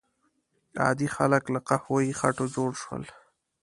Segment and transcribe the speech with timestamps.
[0.83, 3.03] عادي خلک له قهوه یي خټو جوړ شول.